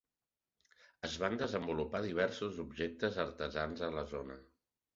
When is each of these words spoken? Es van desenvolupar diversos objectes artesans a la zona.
Es 1.07 1.17
van 1.23 1.37
desenvolupar 1.41 2.01
diversos 2.07 2.59
objectes 2.65 3.23
artesans 3.27 3.87
a 3.91 3.95
la 4.01 4.09
zona. 4.19 4.43